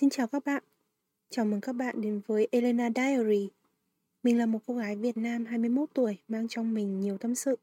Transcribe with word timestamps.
Xin 0.00 0.10
chào 0.10 0.26
các 0.26 0.44
bạn. 0.44 0.62
Chào 1.30 1.44
mừng 1.44 1.60
các 1.60 1.72
bạn 1.72 2.00
đến 2.00 2.20
với 2.26 2.48
Elena 2.50 2.88
Diary. 2.96 3.48
Mình 4.22 4.38
là 4.38 4.46
một 4.46 4.58
cô 4.66 4.74
gái 4.74 4.96
Việt 4.96 5.16
Nam 5.16 5.44
21 5.44 5.88
tuổi 5.94 6.18
mang 6.28 6.48
trong 6.48 6.74
mình 6.74 7.00
nhiều 7.00 7.18
tâm 7.18 7.34
sự. 7.34 7.58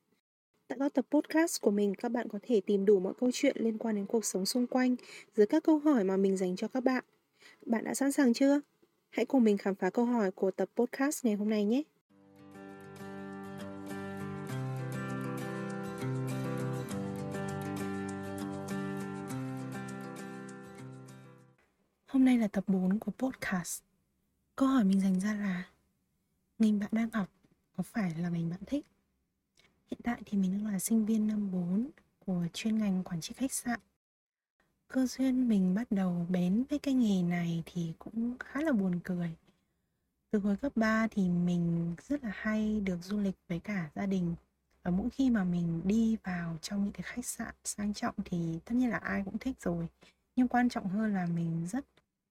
Tại 0.67 0.77
các 0.79 0.93
tập 0.93 1.05
podcast 1.11 1.61
của 1.61 1.71
mình, 1.71 1.95
các 1.95 2.09
bạn 2.09 2.29
có 2.29 2.39
thể 2.41 2.61
tìm 2.61 2.85
đủ 2.85 2.99
mọi 2.99 3.13
câu 3.19 3.29
chuyện 3.33 3.55
liên 3.59 3.77
quan 3.77 3.95
đến 3.95 4.05
cuộc 4.05 4.25
sống 4.25 4.45
xung 4.45 4.67
quanh 4.67 4.95
dưới 5.35 5.47
các 5.47 5.63
câu 5.63 5.79
hỏi 5.79 6.03
mà 6.03 6.17
mình 6.17 6.37
dành 6.37 6.55
cho 6.55 6.67
các 6.67 6.83
bạn. 6.83 7.03
Bạn 7.65 7.83
đã 7.83 7.93
sẵn 7.93 8.11
sàng 8.11 8.33
chưa? 8.33 8.61
Hãy 9.09 9.25
cùng 9.25 9.43
mình 9.43 9.57
khám 9.57 9.75
phá 9.75 9.89
câu 9.89 10.05
hỏi 10.05 10.31
của 10.31 10.51
tập 10.51 10.69
podcast 10.75 11.25
ngày 11.25 11.35
hôm 11.35 11.49
nay 11.49 11.65
nhé. 11.65 11.83
Hôm 22.17 22.25
nay 22.25 22.37
là 22.37 22.47
tập 22.47 22.63
4 22.67 22.99
của 22.99 23.11
podcast. 23.11 23.83
Câu 24.55 24.67
hỏi 24.67 24.83
mình 24.83 25.01
dành 25.01 25.19
ra 25.19 25.33
là 25.33 25.69
Ngành 26.59 26.79
bạn 26.79 26.89
đang 26.91 27.09
học, 27.13 27.29
có 27.73 27.83
phải 27.83 28.15
là 28.15 28.29
ngành 28.29 28.49
bạn 28.49 28.59
thích? 28.65 28.85
Hiện 29.91 29.99
tại 30.03 30.21
thì 30.25 30.37
mình 30.37 30.51
đang 30.51 30.73
là 30.73 30.79
sinh 30.79 31.05
viên 31.05 31.27
năm 31.27 31.51
4 31.51 31.89
của 32.25 32.47
chuyên 32.53 32.77
ngành 32.77 33.03
quản 33.03 33.21
trị 33.21 33.33
khách 33.37 33.51
sạn. 33.51 33.79
Cơ 34.87 35.05
duyên 35.05 35.49
mình 35.49 35.75
bắt 35.75 35.91
đầu 35.91 36.25
bén 36.29 36.63
với 36.69 36.79
cái 36.79 36.93
nghề 36.93 37.21
này 37.21 37.63
thì 37.65 37.93
cũng 37.99 38.37
khá 38.39 38.61
là 38.61 38.71
buồn 38.71 38.99
cười. 39.03 39.35
Từ 40.31 40.39
hồi 40.39 40.57
cấp 40.57 40.71
3 40.75 41.07
thì 41.11 41.29
mình 41.29 41.95
rất 42.07 42.23
là 42.23 42.31
hay 42.33 42.81
được 42.81 42.97
du 43.03 43.19
lịch 43.19 43.35
với 43.47 43.59
cả 43.59 43.89
gia 43.95 44.05
đình. 44.05 44.35
Và 44.83 44.91
mỗi 44.91 45.09
khi 45.09 45.29
mà 45.29 45.43
mình 45.43 45.81
đi 45.85 46.17
vào 46.23 46.57
trong 46.61 46.83
những 46.83 46.93
cái 46.93 47.03
khách 47.03 47.25
sạn 47.25 47.53
sang 47.63 47.93
trọng 47.93 48.15
thì 48.25 48.59
tất 48.65 48.75
nhiên 48.75 48.89
là 48.89 48.97
ai 48.97 49.21
cũng 49.25 49.37
thích 49.37 49.61
rồi. 49.61 49.87
Nhưng 50.35 50.47
quan 50.47 50.69
trọng 50.69 50.87
hơn 50.87 51.13
là 51.13 51.25
mình 51.25 51.67
rất 51.67 51.85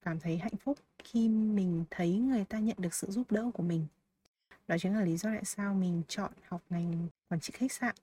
cảm 0.06 0.20
thấy 0.20 0.38
hạnh 0.38 0.56
phúc 0.64 0.78
khi 0.98 1.28
mình 1.28 1.84
thấy 1.90 2.18
người 2.18 2.44
ta 2.44 2.58
nhận 2.58 2.76
được 2.80 2.94
sự 2.94 3.10
giúp 3.10 3.30
đỡ 3.30 3.50
của 3.54 3.62
mình. 3.62 3.86
Đó 4.68 4.76
chính 4.80 4.94
là 4.94 5.04
lý 5.04 5.16
do 5.16 5.30
tại 5.30 5.44
sao 5.44 5.74
mình 5.74 6.02
chọn 6.08 6.32
học 6.48 6.62
ngành 6.70 7.08
quản 7.28 7.40
trị 7.40 7.52
khách 7.56 7.72
sạn. 7.72 7.94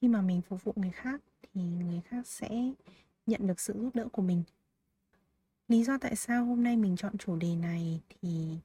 Khi 0.00 0.08
mà 0.08 0.20
mình 0.20 0.40
phục 0.48 0.64
vụ 0.64 0.72
người 0.76 0.90
khác 0.90 1.20
thì 1.42 1.60
người 1.60 2.00
khác 2.08 2.26
sẽ 2.26 2.72
nhận 3.26 3.46
được 3.46 3.60
sự 3.60 3.74
giúp 3.76 3.94
đỡ 3.94 4.08
của 4.12 4.22
mình. 4.22 4.42
Lý 5.68 5.84
do 5.84 5.98
tại 5.98 6.16
sao 6.16 6.44
hôm 6.44 6.62
nay 6.62 6.76
mình 6.76 6.96
chọn 6.96 7.18
chủ 7.18 7.36
đề 7.36 7.56
này 7.56 8.00
thì 8.08 8.56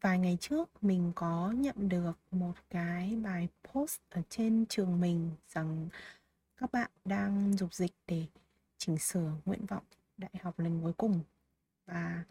vài 0.00 0.18
ngày 0.18 0.38
trước 0.40 0.84
mình 0.84 1.12
có 1.14 1.52
nhận 1.56 1.88
được 1.88 2.18
một 2.30 2.54
cái 2.70 3.16
bài 3.16 3.48
post 3.64 4.00
ở 4.10 4.22
trên 4.28 4.66
trường 4.68 5.00
mình 5.00 5.30
rằng 5.48 5.88
các 6.56 6.72
bạn 6.72 6.90
đang 7.04 7.56
dục 7.56 7.74
dịch 7.74 7.92
để 8.06 8.26
chỉnh 8.78 8.98
sửa 8.98 9.32
nguyện 9.44 9.66
vọng 9.66 9.84
đại 10.16 10.32
học 10.42 10.58
lần 10.58 10.82
cuối 10.82 10.92
cùng 10.92 11.20
và 11.88 12.24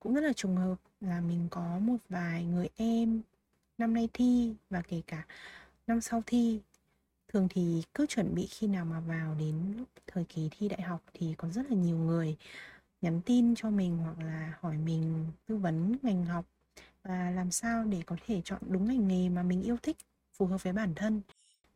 cũng 0.00 0.14
rất 0.14 0.20
là 0.20 0.32
trùng 0.32 0.56
hợp 0.56 0.76
là 1.00 1.20
mình 1.20 1.48
có 1.50 1.78
một 1.78 1.96
vài 2.08 2.44
người 2.44 2.68
em 2.76 3.20
năm 3.78 3.94
nay 3.94 4.08
thi 4.12 4.54
và 4.70 4.82
kể 4.82 5.02
cả 5.06 5.26
năm 5.86 6.00
sau 6.00 6.22
thi. 6.26 6.60
Thường 7.28 7.48
thì 7.50 7.82
cứ 7.94 8.06
chuẩn 8.06 8.34
bị 8.34 8.46
khi 8.50 8.66
nào 8.66 8.84
mà 8.84 9.00
vào 9.00 9.34
đến 9.34 9.74
lúc 9.78 9.88
thời 10.06 10.24
kỳ 10.24 10.48
thi 10.52 10.68
đại 10.68 10.82
học 10.82 11.02
thì 11.14 11.34
có 11.38 11.48
rất 11.48 11.70
là 11.70 11.76
nhiều 11.76 11.96
người 11.96 12.36
nhắn 13.02 13.20
tin 13.26 13.54
cho 13.54 13.70
mình 13.70 13.98
hoặc 13.98 14.18
là 14.18 14.54
hỏi 14.60 14.76
mình 14.78 15.26
tư 15.46 15.56
vấn 15.56 15.96
ngành 16.02 16.24
học 16.24 16.46
và 17.02 17.30
làm 17.30 17.50
sao 17.50 17.84
để 17.84 18.02
có 18.06 18.16
thể 18.26 18.42
chọn 18.44 18.62
đúng 18.68 18.84
ngành 18.88 19.08
nghề 19.08 19.28
mà 19.28 19.42
mình 19.42 19.62
yêu 19.62 19.76
thích, 19.82 19.96
phù 20.32 20.46
hợp 20.46 20.62
với 20.62 20.72
bản 20.72 20.94
thân 20.96 21.22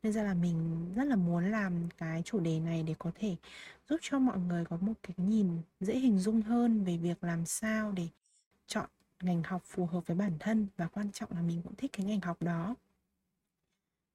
nên 0.03 0.13
ra 0.13 0.23
là 0.23 0.33
mình 0.33 0.85
rất 0.95 1.03
là 1.03 1.15
muốn 1.15 1.51
làm 1.51 1.89
cái 1.97 2.21
chủ 2.25 2.39
đề 2.39 2.59
này 2.59 2.83
để 2.83 2.95
có 2.99 3.11
thể 3.15 3.35
giúp 3.89 3.97
cho 4.01 4.19
mọi 4.19 4.39
người 4.39 4.65
có 4.65 4.77
một 4.81 4.93
cái 5.03 5.13
nhìn 5.17 5.47
dễ 5.79 5.99
hình 5.99 6.19
dung 6.19 6.41
hơn 6.41 6.83
về 6.83 6.97
việc 6.97 7.23
làm 7.23 7.45
sao 7.45 7.91
để 7.91 8.07
chọn 8.67 8.89
ngành 9.21 9.43
học 9.43 9.61
phù 9.65 9.85
hợp 9.85 10.07
với 10.07 10.17
bản 10.17 10.33
thân. 10.39 10.67
Và 10.77 10.87
quan 10.87 11.11
trọng 11.11 11.31
là 11.31 11.41
mình 11.41 11.61
cũng 11.63 11.75
thích 11.75 11.91
cái 11.93 12.05
ngành 12.05 12.21
học 12.21 12.41
đó. 12.41 12.75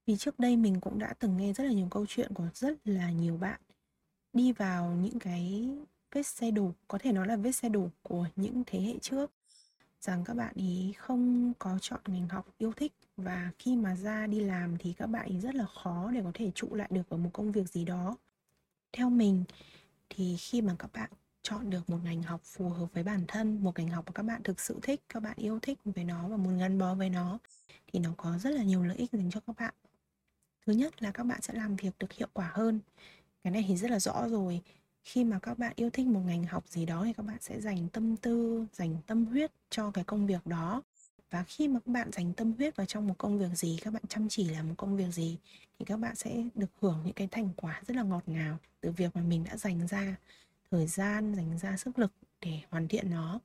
Vì 0.07 0.17
trước 0.17 0.39
đây 0.39 0.57
mình 0.57 0.81
cũng 0.81 0.99
đã 0.99 1.15
từng 1.19 1.37
nghe 1.37 1.53
rất 1.53 1.65
là 1.65 1.73
nhiều 1.73 1.89
câu 1.91 2.07
chuyện 2.09 2.35
của 2.35 2.49
rất 2.55 2.79
là 2.85 3.11
nhiều 3.11 3.37
bạn 3.37 3.61
đi 4.33 4.53
vào 4.53 4.93
những 4.93 5.19
cái 5.19 5.69
vết 6.13 6.23
xe 6.23 6.51
đổ, 6.51 6.73
có 6.89 6.99
thể 6.99 7.13
nói 7.13 7.27
là 7.27 7.37
vết 7.37 7.53
xe 7.53 7.69
đổ 7.69 7.89
của 8.03 8.27
những 8.37 8.63
thế 8.67 8.81
hệ 8.81 8.99
trước, 8.99 9.31
rằng 10.01 10.25
các 10.25 10.35
bạn 10.35 10.53
ý 10.55 10.93
không 10.99 11.53
có 11.59 11.79
chọn 11.81 12.01
ngành 12.07 12.29
học 12.29 12.47
yêu 12.59 12.73
thích 12.73 12.93
và 13.19 13.51
khi 13.59 13.77
mà 13.77 13.97
ra 13.97 14.27
đi 14.27 14.41
làm 14.41 14.77
thì 14.79 14.93
các 14.93 15.07
bạn 15.07 15.41
rất 15.41 15.55
là 15.55 15.67
khó 15.67 16.11
để 16.15 16.21
có 16.25 16.31
thể 16.35 16.51
trụ 16.55 16.75
lại 16.75 16.89
được 16.93 17.09
ở 17.09 17.17
một 17.17 17.31
công 17.33 17.53
việc 17.53 17.69
gì 17.69 17.85
đó. 17.85 18.17
Theo 18.93 19.11
mình 19.11 19.45
thì 20.11 20.37
khi 20.37 20.63
mà 20.63 20.77
các 20.79 20.93
bạn 20.93 21.11
chọn 21.43 21.71
được 21.71 21.91
một 21.91 21.99
ngành 22.05 22.23
học 22.23 22.41
phù 22.45 22.69
hợp 22.69 22.87
với 22.93 23.03
bản 23.03 23.25
thân, 23.29 23.63
một 23.63 23.79
ngành 23.79 23.89
học 23.89 24.05
mà 24.07 24.13
các 24.13 24.23
bạn 24.23 24.43
thực 24.43 24.61
sự 24.61 24.79
thích, 24.83 25.01
các 25.09 25.21
bạn 25.23 25.37
yêu 25.37 25.59
thích 25.63 25.79
với 25.85 26.05
nó 26.05 26.29
và 26.29 26.37
muốn 26.37 26.59
gắn 26.59 26.79
bó 26.79 26.95
với 26.95 27.11
nó, 27.11 27.39
thì 27.87 27.99
nó 27.99 28.11
có 28.17 28.39
rất 28.39 28.51
là 28.51 28.63
nhiều 28.63 28.85
lợi 28.85 28.97
ích 28.97 29.11
dành 29.13 29.31
cho 29.31 29.41
các 29.41 29.57
bạn. 29.59 29.75
Thứ 30.67 30.73
nhất 30.73 31.03
là 31.03 31.11
các 31.11 31.25
bạn 31.25 31.43
sẽ 31.43 31.55
làm 31.55 31.77
việc 31.77 31.99
được 31.99 32.13
hiệu 32.13 32.29
quả 32.33 32.51
hơn. 32.55 32.81
Cái 33.45 33.53
này 33.53 33.65
thì 33.69 33.77
rất 33.77 33.91
là 33.91 34.01
rõ 34.01 34.29
rồi. 34.29 34.63
Khi 35.05 35.25
mà 35.25 35.39
các 35.39 35.59
bạn 35.59 35.73
yêu 35.77 35.91
thích 35.91 36.07
một 36.07 36.21
ngành 36.27 36.45
học 36.45 36.69
gì 36.69 36.87
đó 36.87 37.05
thì 37.05 37.13
các 37.13 37.23
bạn 37.27 37.37
sẽ 37.41 37.61
dành 37.61 37.89
tâm 37.89 38.17
tư, 38.17 38.67
dành 38.73 38.97
tâm 39.07 39.27
huyết 39.27 39.53
cho 39.71 39.91
cái 39.91 40.05
công 40.05 40.27
việc 40.27 40.47
đó 40.47 40.83
và 41.31 41.45
khi 41.45 41.69
mà 41.69 41.81
các 41.81 41.93
bạn 41.93 42.11
dành 42.13 42.33
tâm 42.33 42.53
huyết 42.53 42.77
vào 42.77 42.87
trong 42.87 43.07
một 43.07 43.15
công 43.19 43.39
việc 43.39 43.51
gì, 43.55 43.79
các 43.83 43.93
bạn 43.93 44.03
chăm 44.09 44.29
chỉ 44.29 44.49
làm 44.49 44.69
một 44.69 44.75
công 44.77 44.97
việc 44.97 45.13
gì, 45.13 45.39
thì 45.79 45.85
các 45.85 45.97
bạn 45.97 46.15
sẽ 46.15 46.43
được 46.55 46.71
hưởng 46.81 47.03
những 47.05 47.15
cái 47.15 47.29
thành 47.31 47.49
quả 47.57 47.83
rất 47.87 47.97
là 47.97 48.03
ngọt 48.03 48.23
ngào 48.27 48.59
từ 48.81 48.91
việc 48.91 49.17
mà 49.17 49.23
mình 49.23 49.45
đã 49.45 49.57
dành 49.57 49.87
ra 49.87 50.17
thời 50.71 50.87
gian, 50.87 51.35
dành 51.35 51.59
ra 51.59 51.77
sức 51.77 51.99
lực 51.99 52.13
để 52.41 52.61
hoàn 52.71 52.89
thiện 52.89 53.11
nó. 53.11 53.41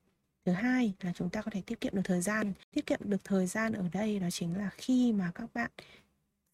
Thứ 0.46 0.52
hai 0.52 0.94
là 1.02 1.14
chúng 1.16 1.30
ta 1.30 1.42
có 1.42 1.52
thể 1.52 1.62
tiết 1.62 1.82
kiệm 1.82 1.96
được 1.96 2.02
thời 2.04 2.22
gian. 2.22 2.54
Tiết 2.72 2.86
kiệm 2.86 3.00
được 3.04 3.24
thời 3.24 3.48
gian 3.48 3.74
ở 3.74 3.90
đây 3.94 4.20
đó 4.20 4.28
chính 4.32 4.58
là 4.58 4.70
khi 4.78 5.12
mà 5.12 5.32
các 5.36 5.54
bạn 5.54 5.72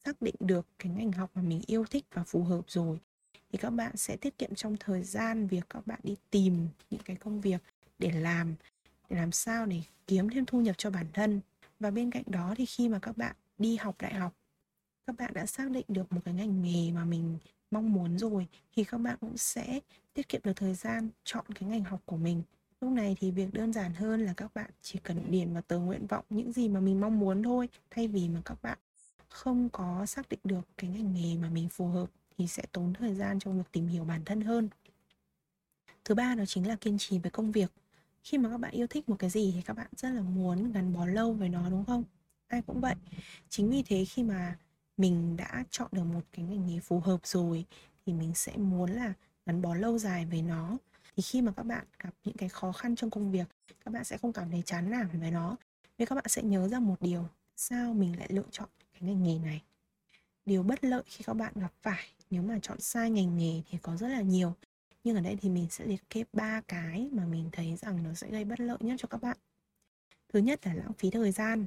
xác 0.06 0.22
định 0.22 0.35
được 0.39 0.68
cái 0.79 0.91
ngành 0.91 1.12
học 1.12 1.31
mà 1.35 1.41
mình 1.41 1.62
yêu 1.68 1.85
thích 1.85 2.06
và 2.13 2.23
phù 2.23 2.44
hợp 2.44 2.62
rồi, 2.68 2.97
thì 3.51 3.57
các 3.57 3.69
bạn 3.69 3.97
sẽ 3.97 4.18
tiết 4.18 4.38
kiệm 4.38 4.56
trong 4.56 4.78
thời 4.79 5.03
gian 5.03 5.47
việc 5.47 5.66
các 5.69 5.88
bạn 5.88 6.00
đi 6.03 6.16
tìm 6.29 6.68
những 6.89 7.01
cái 7.06 7.16
công 7.16 7.41
việc 7.41 7.62
để 8.00 8.12
làm 8.12 8.56
để 9.09 9.15
làm 9.15 9.31
sao 9.31 9.65
để 9.65 9.81
kiếm 10.07 10.29
thêm 10.29 10.45
thu 10.45 10.61
nhập 10.61 10.77
cho 10.77 10.89
bản 10.89 11.05
thân. 11.13 11.41
Và 11.79 11.91
bên 11.91 12.11
cạnh 12.11 12.23
đó 12.25 12.53
thì 12.57 12.65
khi 12.65 12.89
mà 12.89 12.99
các 12.99 13.17
bạn 13.17 13.35
đi 13.57 13.75
học 13.75 13.95
đại 13.99 14.13
học, 14.13 14.33
các 15.07 15.15
bạn 15.17 15.33
đã 15.33 15.45
xác 15.45 15.71
định 15.71 15.85
được 15.87 16.11
một 16.11 16.21
cái 16.25 16.33
ngành 16.33 16.61
nghề 16.61 16.91
mà 16.91 17.05
mình 17.05 17.37
mong 17.71 17.93
muốn 17.93 18.17
rồi, 18.17 18.47
thì 18.75 18.83
các 18.83 18.97
bạn 18.97 19.17
cũng 19.21 19.37
sẽ 19.37 19.79
tiết 20.13 20.29
kiệm 20.29 20.41
được 20.43 20.53
thời 20.55 20.73
gian 20.73 21.09
chọn 21.23 21.45
cái 21.55 21.69
ngành 21.69 21.83
học 21.83 22.01
của 22.05 22.17
mình. 22.17 22.43
Lúc 22.81 22.91
này 22.91 23.15
thì 23.19 23.31
việc 23.31 23.53
đơn 23.53 23.73
giản 23.73 23.93
hơn 23.93 24.25
là 24.25 24.33
các 24.37 24.53
bạn 24.53 24.69
chỉ 24.81 24.99
cần 25.03 25.31
điền 25.31 25.53
vào 25.53 25.61
tờ 25.61 25.79
nguyện 25.79 26.07
vọng 26.07 26.25
những 26.29 26.51
gì 26.51 26.69
mà 26.69 26.79
mình 26.79 27.01
mong 27.01 27.19
muốn 27.19 27.43
thôi. 27.43 27.69
Thay 27.89 28.07
vì 28.07 28.29
mà 28.29 28.41
các 28.45 28.61
bạn 28.61 28.77
không 29.29 29.69
có 29.69 30.05
xác 30.05 30.29
định 30.29 30.39
được 30.43 30.67
cái 30.77 30.89
ngành 30.89 31.13
nghề 31.13 31.35
mà 31.35 31.49
mình 31.49 31.69
phù 31.69 31.87
hợp, 31.87 32.09
thì 32.37 32.47
sẽ 32.47 32.63
tốn 32.71 32.93
thời 32.93 33.15
gian 33.15 33.39
trong 33.39 33.57
việc 33.57 33.71
tìm 33.71 33.87
hiểu 33.87 34.03
bản 34.03 34.25
thân 34.25 34.41
hơn. 34.41 34.69
Thứ 36.05 36.15
ba 36.15 36.35
đó 36.35 36.45
chính 36.45 36.67
là 36.67 36.75
kiên 36.75 36.97
trì 36.97 37.19
với 37.19 37.31
công 37.31 37.51
việc 37.51 37.71
khi 38.24 38.38
mà 38.38 38.50
các 38.50 38.57
bạn 38.57 38.72
yêu 38.72 38.88
thích 38.88 39.09
một 39.09 39.16
cái 39.19 39.30
gì 39.30 39.52
thì 39.56 39.62
các 39.62 39.78
bạn 39.78 39.88
rất 39.97 40.09
là 40.09 40.22
muốn 40.22 40.72
gắn 40.72 40.94
bó 40.94 41.06
lâu 41.06 41.34
với 41.34 41.50
nó, 41.50 41.69
đúng 41.69 41.85
không? 41.85 42.03
Ai 42.47 42.62
cũng 42.62 42.81
vậy. 42.81 42.96
Chính 43.50 43.69
vì 43.69 43.84
thế 43.84 44.06
khi 44.06 44.24
mà 44.24 44.57
mình 44.97 45.38
đã 45.38 45.63
chọn 45.69 45.88
được 45.91 46.03
một 46.03 46.22
cái 46.31 46.46
ngành 46.46 46.68
nghề 46.68 46.80
phù 46.80 47.00
hợp 47.00 47.19
rồi 47.24 47.66
thì 48.06 48.13
mình 48.13 48.34
sẽ 48.35 48.57
muốn 48.57 48.91
là 48.91 49.13
gắn 49.46 49.62
bó 49.62 49.75
lâu 49.75 49.97
dài 49.97 50.25
với 50.25 50.41
nó. 50.41 50.78
Thì 51.16 51.24
khi 51.24 51.41
mà 51.41 51.52
các 51.52 51.63
bạn 51.63 51.85
gặp 52.03 52.13
những 52.24 52.38
cái 52.38 52.50
khó 52.50 52.72
khăn 52.72 52.96
trong 52.96 53.09
công 53.09 53.31
việc, 53.31 53.47
các 53.85 53.91
bạn 53.94 54.03
sẽ 54.03 54.18
không 54.18 54.34
cảm 54.34 54.51
thấy 54.51 54.62
chán 54.66 54.91
nản 54.91 55.07
với 55.19 55.31
nó. 55.31 55.56
Vì 55.97 56.06
các 56.06 56.16
bạn 56.16 56.25
sẽ 56.28 56.44
nhớ 56.44 56.68
ra 56.68 56.80
một 56.80 57.01
điều, 57.01 57.28
sao 57.56 57.94
mình 57.94 58.19
lại 58.19 58.28
lựa 58.31 58.46
chọn 58.51 58.69
cái 58.94 59.01
ngành 59.01 59.24
nghề 59.24 59.40
này? 59.40 59.62
Điều 60.46 60.63
bất 60.63 60.84
lợi 60.84 61.03
khi 61.06 61.24
các 61.24 61.34
bạn 61.34 61.53
gặp 61.56 61.74
phải 61.81 62.06
nếu 62.30 62.41
mà 62.41 62.59
chọn 62.62 62.80
sai 62.80 63.09
ngành 63.09 63.38
nghề 63.38 63.62
thì 63.69 63.78
có 63.81 63.97
rất 63.97 64.07
là 64.07 64.22
nhiều 64.22 64.53
nhưng 65.09 65.17
ở 65.17 65.21
đây 65.21 65.37
thì 65.41 65.49
mình 65.49 65.67
sẽ 65.69 65.85
liệt 65.85 66.09
kê 66.09 66.23
ba 66.33 66.61
cái 66.67 67.09
mà 67.11 67.25
mình 67.25 67.49
thấy 67.51 67.75
rằng 67.75 68.03
nó 68.03 68.13
sẽ 68.13 68.29
gây 68.29 68.45
bất 68.45 68.59
lợi 68.59 68.77
nhất 68.81 68.95
cho 68.99 69.07
các 69.07 69.21
bạn. 69.21 69.37
Thứ 70.33 70.39
nhất 70.39 70.59
là 70.67 70.73
lãng 70.73 70.94
phí 70.94 71.09
thời 71.09 71.31
gian. 71.31 71.65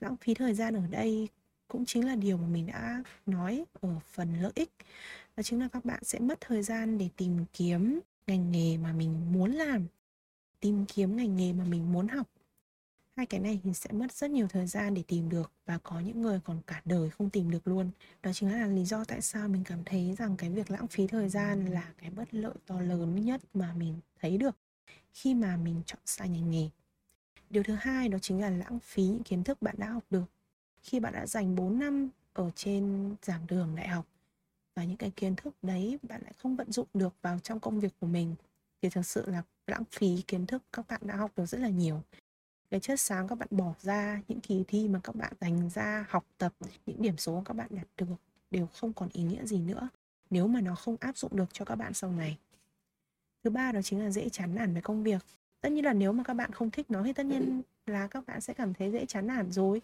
Lãng 0.00 0.16
phí 0.16 0.34
thời 0.34 0.54
gian 0.54 0.74
ở 0.74 0.82
đây 0.90 1.28
cũng 1.68 1.84
chính 1.84 2.06
là 2.06 2.14
điều 2.14 2.36
mà 2.36 2.46
mình 2.46 2.66
đã 2.66 3.02
nói 3.26 3.64
ở 3.80 3.98
phần 4.12 4.42
lợi 4.42 4.52
ích. 4.54 4.70
Đó 5.36 5.42
chính 5.42 5.60
là 5.60 5.68
các 5.68 5.84
bạn 5.84 6.04
sẽ 6.04 6.18
mất 6.18 6.40
thời 6.40 6.62
gian 6.62 6.98
để 6.98 7.08
tìm 7.16 7.44
kiếm 7.52 8.00
ngành 8.26 8.52
nghề 8.52 8.76
mà 8.76 8.92
mình 8.92 9.32
muốn 9.32 9.52
làm, 9.52 9.86
tìm 10.60 10.84
kiếm 10.86 11.16
ngành 11.16 11.36
nghề 11.36 11.52
mà 11.52 11.64
mình 11.64 11.92
muốn 11.92 12.08
học 12.08 12.28
hai 13.16 13.26
cái 13.26 13.40
này 13.40 13.60
thì 13.64 13.74
sẽ 13.74 13.92
mất 13.92 14.12
rất 14.12 14.30
nhiều 14.30 14.48
thời 14.48 14.66
gian 14.66 14.94
để 14.94 15.02
tìm 15.08 15.28
được 15.28 15.52
và 15.66 15.78
có 15.78 16.00
những 16.00 16.22
người 16.22 16.40
còn 16.44 16.60
cả 16.66 16.82
đời 16.84 17.10
không 17.10 17.30
tìm 17.30 17.50
được 17.50 17.68
luôn. 17.68 17.90
Đó 18.22 18.32
chính 18.32 18.52
là 18.52 18.66
lý 18.66 18.84
do 18.84 19.04
tại 19.04 19.22
sao 19.22 19.48
mình 19.48 19.64
cảm 19.64 19.84
thấy 19.84 20.14
rằng 20.18 20.36
cái 20.36 20.50
việc 20.50 20.70
lãng 20.70 20.86
phí 20.86 21.06
thời 21.06 21.28
gian 21.28 21.66
là 21.66 21.92
cái 21.98 22.10
bất 22.10 22.34
lợi 22.34 22.54
to 22.66 22.80
lớn 22.80 23.24
nhất 23.24 23.40
mà 23.54 23.74
mình 23.78 23.94
thấy 24.20 24.38
được 24.38 24.56
khi 25.12 25.34
mà 25.34 25.56
mình 25.56 25.82
chọn 25.86 26.00
sai 26.04 26.28
ngành 26.28 26.50
nghề. 26.50 26.68
Điều 27.50 27.62
thứ 27.62 27.74
hai 27.74 28.08
đó 28.08 28.18
chính 28.18 28.40
là 28.40 28.50
lãng 28.50 28.78
phí 28.80 29.02
những 29.02 29.22
kiến 29.22 29.44
thức 29.44 29.62
bạn 29.62 29.74
đã 29.78 29.88
học 29.90 30.04
được. 30.10 30.24
Khi 30.82 31.00
bạn 31.00 31.12
đã 31.12 31.26
dành 31.26 31.56
4 31.56 31.78
năm 31.78 32.08
ở 32.32 32.50
trên 32.54 33.14
giảng 33.22 33.46
đường 33.46 33.76
đại 33.76 33.88
học 33.88 34.06
và 34.74 34.84
những 34.84 34.96
cái 34.96 35.10
kiến 35.10 35.36
thức 35.36 35.54
đấy 35.62 35.98
bạn 36.02 36.22
lại 36.22 36.32
không 36.38 36.56
vận 36.56 36.72
dụng 36.72 36.86
được 36.94 37.14
vào 37.22 37.38
trong 37.38 37.60
công 37.60 37.80
việc 37.80 37.92
của 38.00 38.06
mình, 38.06 38.34
thì 38.82 38.90
thực 38.90 39.06
sự 39.06 39.30
là 39.30 39.42
lãng 39.66 39.84
phí 39.90 40.22
kiến 40.26 40.46
thức 40.46 40.62
các 40.72 40.86
bạn 40.88 41.00
đã 41.04 41.16
học 41.16 41.30
được 41.36 41.46
rất 41.46 41.58
là 41.58 41.68
nhiều 41.68 42.02
cái 42.74 42.80
chất 42.80 43.00
sáng 43.00 43.28
các 43.28 43.38
bạn 43.38 43.48
bỏ 43.50 43.74
ra, 43.80 44.20
những 44.28 44.40
kỳ 44.40 44.64
thi 44.68 44.88
mà 44.88 45.00
các 45.04 45.14
bạn 45.16 45.32
dành 45.40 45.70
ra 45.70 46.06
học 46.08 46.26
tập, 46.38 46.52
những 46.86 47.02
điểm 47.02 47.16
số 47.16 47.42
các 47.44 47.54
bạn 47.56 47.68
đạt 47.70 47.86
được 47.96 48.06
đều 48.50 48.66
không 48.66 48.92
còn 48.92 49.08
ý 49.12 49.22
nghĩa 49.22 49.44
gì 49.46 49.58
nữa, 49.60 49.88
nếu 50.30 50.46
mà 50.46 50.60
nó 50.60 50.74
không 50.74 50.96
áp 51.00 51.16
dụng 51.16 51.36
được 51.36 51.44
cho 51.52 51.64
các 51.64 51.74
bạn 51.74 51.94
sau 51.94 52.12
này. 52.12 52.38
Thứ 53.44 53.50
ba 53.50 53.72
đó 53.72 53.82
chính 53.82 54.00
là 54.00 54.10
dễ 54.10 54.28
chán 54.28 54.54
nản 54.54 54.72
với 54.72 54.82
công 54.82 55.02
việc. 55.02 55.22
Tất 55.60 55.72
nhiên 55.72 55.84
là 55.84 55.92
nếu 55.92 56.12
mà 56.12 56.24
các 56.24 56.34
bạn 56.34 56.52
không 56.52 56.70
thích 56.70 56.90
nó 56.90 57.02
thì 57.04 57.12
tất 57.12 57.26
nhiên 57.26 57.62
là 57.86 58.06
các 58.06 58.26
bạn 58.26 58.40
sẽ 58.40 58.54
cảm 58.54 58.74
thấy 58.74 58.92
dễ 58.92 59.06
chán 59.06 59.26
nản 59.26 59.52
rồi. 59.52 59.82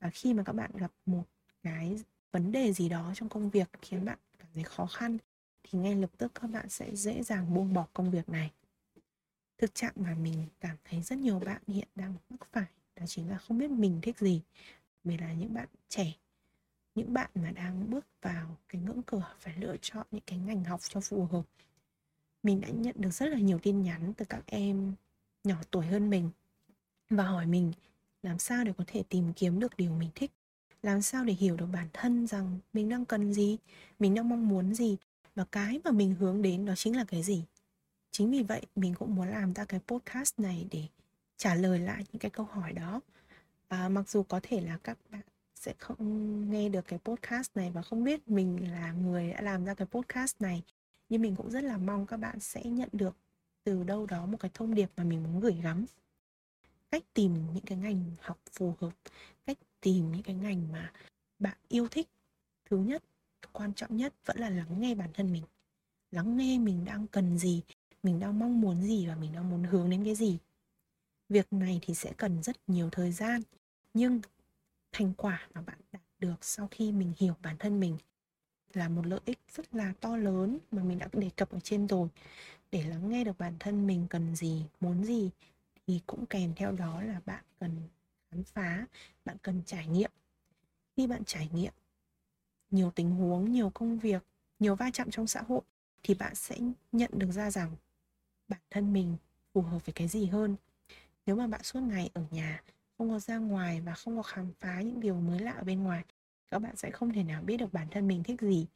Và 0.00 0.10
khi 0.10 0.34
mà 0.34 0.42
các 0.42 0.52
bạn 0.52 0.70
gặp 0.74 0.90
một 1.06 1.24
cái 1.62 1.98
vấn 2.32 2.52
đề 2.52 2.72
gì 2.72 2.88
đó 2.88 3.12
trong 3.14 3.28
công 3.28 3.50
việc 3.50 3.68
khiến 3.82 4.04
bạn 4.04 4.18
cảm 4.38 4.48
thấy 4.54 4.64
khó 4.64 4.86
khăn, 4.86 5.18
thì 5.62 5.78
ngay 5.78 5.94
lập 5.94 6.10
tức 6.18 6.32
các 6.34 6.50
bạn 6.50 6.68
sẽ 6.68 6.96
dễ 6.96 7.22
dàng 7.22 7.54
buông 7.54 7.74
bỏ 7.74 7.86
công 7.92 8.10
việc 8.10 8.28
này 8.28 8.50
thực 9.58 9.74
trạng 9.74 9.92
mà 9.96 10.14
mình 10.14 10.46
cảm 10.60 10.76
thấy 10.84 11.02
rất 11.02 11.18
nhiều 11.18 11.38
bạn 11.38 11.62
hiện 11.66 11.88
đang 11.94 12.14
mắc 12.30 12.48
phải 12.52 12.66
đó 12.96 13.06
chính 13.06 13.30
là 13.30 13.38
không 13.38 13.58
biết 13.58 13.70
mình 13.70 13.98
thích 14.02 14.18
gì. 14.18 14.40
Vì 15.04 15.16
là 15.18 15.32
những 15.32 15.54
bạn 15.54 15.68
trẻ, 15.88 16.12
những 16.94 17.12
bạn 17.12 17.30
mà 17.34 17.50
đang 17.50 17.90
bước 17.90 18.06
vào 18.22 18.56
cái 18.68 18.82
ngưỡng 18.82 19.02
cửa 19.02 19.34
phải 19.40 19.56
lựa 19.56 19.76
chọn 19.82 20.06
những 20.10 20.22
cái 20.26 20.38
ngành 20.38 20.64
học 20.64 20.80
cho 20.88 21.00
phù 21.00 21.24
hợp. 21.24 21.42
Mình 22.42 22.60
đã 22.60 22.68
nhận 22.68 22.94
được 22.98 23.10
rất 23.10 23.26
là 23.26 23.38
nhiều 23.38 23.58
tin 23.58 23.82
nhắn 23.82 24.12
từ 24.16 24.24
các 24.24 24.42
em 24.46 24.94
nhỏ 25.44 25.56
tuổi 25.70 25.86
hơn 25.86 26.10
mình 26.10 26.30
và 27.10 27.24
hỏi 27.24 27.46
mình 27.46 27.72
làm 28.22 28.38
sao 28.38 28.64
để 28.64 28.72
có 28.78 28.84
thể 28.86 29.02
tìm 29.08 29.32
kiếm 29.32 29.60
được 29.60 29.76
điều 29.76 29.92
mình 29.92 30.10
thích, 30.14 30.32
làm 30.82 31.02
sao 31.02 31.24
để 31.24 31.32
hiểu 31.32 31.56
được 31.56 31.66
bản 31.72 31.88
thân 31.92 32.26
rằng 32.26 32.58
mình 32.72 32.88
đang 32.88 33.04
cần 33.04 33.32
gì, 33.34 33.56
mình 33.98 34.14
đang 34.14 34.28
mong 34.28 34.48
muốn 34.48 34.74
gì. 34.74 34.96
Và 35.34 35.44
cái 35.52 35.80
mà 35.84 35.90
mình 35.90 36.14
hướng 36.14 36.42
đến 36.42 36.66
đó 36.66 36.74
chính 36.76 36.96
là 36.96 37.04
cái 37.04 37.22
gì? 37.22 37.44
Chính 38.18 38.30
vì 38.30 38.42
vậy 38.42 38.62
mình 38.76 38.94
cũng 38.94 39.14
muốn 39.14 39.28
làm 39.28 39.52
ra 39.52 39.64
cái 39.64 39.80
podcast 39.86 40.38
này 40.38 40.66
để 40.70 40.84
trả 41.36 41.54
lời 41.54 41.78
lại 41.78 42.04
những 42.12 42.20
cái 42.20 42.30
câu 42.30 42.46
hỏi 42.46 42.72
đó. 42.72 43.00
À, 43.68 43.88
mặc 43.88 44.08
dù 44.08 44.22
có 44.22 44.40
thể 44.42 44.60
là 44.60 44.78
các 44.84 44.98
bạn 45.10 45.20
sẽ 45.54 45.74
không 45.78 46.50
nghe 46.50 46.68
được 46.68 46.84
cái 46.88 46.98
podcast 46.98 47.50
này 47.54 47.70
và 47.70 47.82
không 47.82 48.04
biết 48.04 48.28
mình 48.28 48.72
là 48.72 48.92
người 48.92 49.32
đã 49.32 49.40
làm 49.40 49.64
ra 49.64 49.74
cái 49.74 49.86
podcast 49.86 50.40
này 50.40 50.62
nhưng 51.08 51.22
mình 51.22 51.36
cũng 51.36 51.50
rất 51.50 51.64
là 51.64 51.78
mong 51.78 52.06
các 52.06 52.16
bạn 52.16 52.40
sẽ 52.40 52.64
nhận 52.64 52.88
được 52.92 53.16
từ 53.64 53.82
đâu 53.82 54.06
đó 54.06 54.26
một 54.26 54.36
cái 54.40 54.50
thông 54.54 54.74
điệp 54.74 54.90
mà 54.96 55.04
mình 55.04 55.22
muốn 55.22 55.40
gửi 55.40 55.60
gắm. 55.62 55.84
Cách 56.90 57.02
tìm 57.14 57.34
những 57.54 57.64
cái 57.66 57.78
ngành 57.78 58.04
học 58.20 58.38
phù 58.52 58.74
hợp 58.80 58.92
cách 59.46 59.58
tìm 59.80 60.12
những 60.12 60.22
cái 60.22 60.34
ngành 60.34 60.72
mà 60.72 60.92
bạn 61.38 61.56
yêu 61.68 61.88
thích. 61.90 62.08
Thứ 62.70 62.78
nhất 62.78 63.02
quan 63.52 63.74
trọng 63.74 63.96
nhất 63.96 64.14
vẫn 64.24 64.38
là 64.38 64.50
lắng 64.50 64.80
nghe 64.80 64.94
bản 64.94 65.10
thân 65.14 65.32
mình. 65.32 65.44
Lắng 66.10 66.36
nghe 66.36 66.58
mình 66.58 66.84
đang 66.84 67.06
cần 67.06 67.38
gì 67.38 67.62
mình 68.02 68.20
đang 68.20 68.38
mong 68.38 68.60
muốn 68.60 68.82
gì 68.82 69.06
và 69.06 69.14
mình 69.14 69.32
đang 69.32 69.50
muốn 69.50 69.64
hướng 69.64 69.90
đến 69.90 70.04
cái 70.04 70.14
gì. 70.14 70.38
Việc 71.28 71.52
này 71.52 71.78
thì 71.82 71.94
sẽ 71.94 72.12
cần 72.16 72.42
rất 72.42 72.56
nhiều 72.66 72.88
thời 72.92 73.12
gian, 73.12 73.42
nhưng 73.94 74.20
thành 74.92 75.14
quả 75.16 75.48
mà 75.54 75.60
bạn 75.60 75.78
đạt 75.92 76.02
được 76.18 76.44
sau 76.44 76.68
khi 76.70 76.92
mình 76.92 77.12
hiểu 77.16 77.34
bản 77.42 77.56
thân 77.58 77.80
mình 77.80 77.96
là 78.72 78.88
một 78.88 79.06
lợi 79.06 79.20
ích 79.24 79.38
rất 79.54 79.74
là 79.74 79.92
to 80.00 80.16
lớn 80.16 80.58
mà 80.70 80.82
mình 80.82 80.98
đã 80.98 81.08
đề 81.12 81.30
cập 81.36 81.50
ở 81.50 81.60
trên 81.60 81.86
rồi. 81.86 82.08
Để 82.70 82.82
lắng 82.82 83.08
nghe 83.08 83.24
được 83.24 83.38
bản 83.38 83.56
thân 83.60 83.86
mình 83.86 84.06
cần 84.10 84.36
gì, 84.36 84.64
muốn 84.80 85.04
gì 85.04 85.30
thì 85.86 86.00
cũng 86.06 86.26
kèm 86.26 86.54
theo 86.56 86.72
đó 86.72 87.02
là 87.02 87.20
bạn 87.26 87.44
cần 87.60 87.70
khám 88.30 88.44
phá, 88.44 88.86
bạn 89.24 89.36
cần 89.42 89.62
trải 89.66 89.86
nghiệm. 89.86 90.10
Khi 90.96 91.06
bạn 91.06 91.24
trải 91.24 91.48
nghiệm 91.52 91.72
nhiều 92.70 92.90
tình 92.90 93.10
huống, 93.10 93.52
nhiều 93.52 93.70
công 93.74 93.98
việc, 93.98 94.22
nhiều 94.58 94.74
va 94.74 94.90
chạm 94.92 95.10
trong 95.10 95.26
xã 95.26 95.42
hội 95.42 95.60
thì 96.02 96.14
bạn 96.14 96.34
sẽ 96.34 96.56
nhận 96.92 97.10
được 97.14 97.30
ra 97.32 97.50
rằng 97.50 97.76
bản 98.48 98.60
thân 98.70 98.92
mình 98.92 99.16
phù 99.54 99.62
hợp 99.62 99.86
với 99.86 99.92
cái 99.92 100.08
gì 100.08 100.26
hơn. 100.26 100.56
Nếu 101.26 101.36
mà 101.36 101.46
bạn 101.46 101.62
suốt 101.62 101.80
ngày 101.80 102.10
ở 102.14 102.24
nhà, 102.30 102.62
không 102.98 103.10
có 103.10 103.18
ra 103.18 103.38
ngoài 103.38 103.80
và 103.80 103.94
không 103.94 104.16
có 104.16 104.22
khám 104.22 104.52
phá 104.60 104.80
những 104.80 105.00
điều 105.00 105.14
mới 105.14 105.38
lạ 105.40 105.52
ở 105.52 105.64
bên 105.64 105.82
ngoài, 105.82 106.04
các 106.50 106.58
bạn 106.58 106.76
sẽ 106.76 106.90
không 106.90 107.12
thể 107.12 107.22
nào 107.22 107.42
biết 107.42 107.56
được 107.56 107.72
bản 107.72 107.86
thân 107.90 108.08
mình 108.08 108.22
thích 108.22 108.40
gì. 108.40 108.66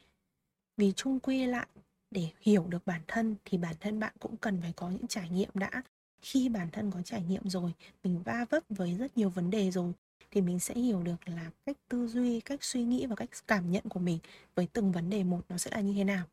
Vì 0.77 0.93
chung 0.93 1.21
quy 1.21 1.47
lại, 1.47 1.67
để 2.11 2.29
hiểu 2.41 2.67
được 2.69 2.87
bản 2.87 3.01
thân 3.09 3.37
thì 3.45 3.59
bản 3.59 3.75
thân 3.81 4.01
bạn 4.01 4.15
cũng 4.21 4.37
cần 4.37 4.61
phải 4.63 4.73
có 4.77 4.91
những 4.91 5.07
trải 5.07 5.31
nghiệm 5.31 5.51
đã. 5.55 5.83
Khi 6.23 6.49
bản 6.49 6.69
thân 6.73 6.91
có 6.91 7.03
trải 7.03 7.23
nghiệm 7.23 7.49
rồi, 7.49 7.73
mình 8.05 8.23
va 8.23 8.45
vấp 8.51 8.63
với 8.69 8.95
rất 8.97 9.17
nhiều 9.17 9.31
vấn 9.31 9.51
đề 9.51 9.71
rồi, 9.71 9.93
thì 10.31 10.41
mình 10.41 10.59
sẽ 10.61 10.75
hiểu 10.75 11.03
được 11.03 11.29
là 11.29 11.51
cách 11.67 11.77
tư 11.89 12.07
duy, 12.07 12.41
cách 12.41 12.65
suy 12.65 12.85
nghĩ 12.85 13.07
và 13.07 13.17
cách 13.17 13.31
cảm 13.47 13.71
nhận 13.71 13.85
của 13.89 14.01
mình 14.01 14.19
với 14.55 14.69
từng 14.73 14.93
vấn 14.93 15.11
đề 15.11 15.25
một 15.25 15.41
nó 15.49 15.59
sẽ 15.59 15.71
là 15.71 15.81
như 15.81 15.95
thế 15.95 16.05
nào. 16.05 16.25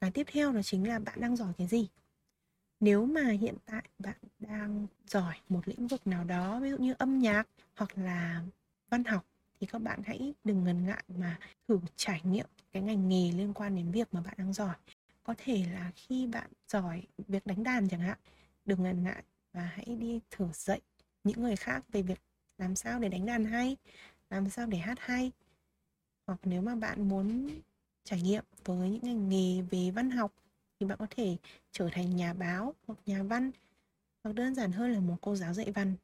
Cái 0.00 0.10
tiếp 0.10 0.26
theo 0.32 0.52
đó 0.52 0.62
chính 0.62 0.88
là 0.88 0.98
bạn 0.98 1.20
đang 1.20 1.36
giỏi 1.36 1.52
cái 1.58 1.66
gì? 1.66 1.88
Nếu 2.84 3.06
mà 3.06 3.30
hiện 3.30 3.54
tại 3.66 3.82
bạn 3.98 4.16
đang 4.38 4.86
giỏi 5.06 5.34
một 5.48 5.68
lĩnh 5.68 5.86
vực 5.86 6.06
nào 6.06 6.24
đó, 6.24 6.60
ví 6.60 6.70
dụ 6.70 6.76
như 6.78 6.94
âm 6.98 7.18
nhạc 7.18 7.48
hoặc 7.74 7.98
là 7.98 8.42
văn 8.90 9.04
học, 9.04 9.24
thì 9.60 9.66
các 9.66 9.78
bạn 9.78 10.02
hãy 10.04 10.34
đừng 10.44 10.64
ngần 10.64 10.86
ngại 10.86 11.04
mà 11.08 11.38
thử 11.68 11.80
trải 11.96 12.20
nghiệm 12.24 12.46
cái 12.72 12.82
ngành 12.82 13.08
nghề 13.08 13.32
liên 13.32 13.54
quan 13.54 13.76
đến 13.76 13.90
việc 13.90 14.08
mà 14.14 14.20
bạn 14.20 14.34
đang 14.38 14.52
giỏi. 14.52 14.74
Có 15.22 15.34
thể 15.38 15.64
là 15.72 15.90
khi 15.94 16.26
bạn 16.26 16.50
giỏi 16.68 17.02
việc 17.28 17.46
đánh 17.46 17.62
đàn 17.62 17.88
chẳng 17.88 18.00
hạn, 18.00 18.18
đừng 18.64 18.82
ngần 18.82 19.04
ngại 19.04 19.22
và 19.52 19.62
hãy 19.62 19.96
đi 20.00 20.20
thử 20.30 20.48
dạy 20.52 20.80
những 21.24 21.42
người 21.42 21.56
khác 21.56 21.84
về 21.92 22.02
việc 22.02 22.20
làm 22.58 22.76
sao 22.76 22.98
để 22.98 23.08
đánh 23.08 23.26
đàn 23.26 23.44
hay, 23.44 23.76
làm 24.30 24.50
sao 24.50 24.66
để 24.66 24.78
hát 24.78 24.98
hay. 25.00 25.32
Hoặc 26.26 26.38
nếu 26.44 26.62
mà 26.62 26.74
bạn 26.74 27.08
muốn 27.08 27.50
trải 28.04 28.22
nghiệm 28.22 28.44
với 28.64 28.90
những 28.90 29.02
ngành 29.02 29.28
nghề 29.28 29.62
về 29.62 29.90
văn 29.90 30.10
học 30.10 30.32
thì 30.84 30.88
bạn 30.88 30.98
có 30.98 31.06
thể 31.10 31.36
trở 31.72 31.88
thành 31.92 32.16
nhà 32.16 32.32
báo 32.32 32.74
hoặc 32.86 32.98
nhà 33.06 33.22
văn, 33.22 33.50
hoặc 34.24 34.32
đơn 34.32 34.54
giản 34.54 34.72
hơn 34.72 34.92
là 34.92 35.00
một 35.00 35.16
cô 35.20 35.36
giáo 35.36 35.54
dạy 35.54 35.72
văn. 35.72 35.94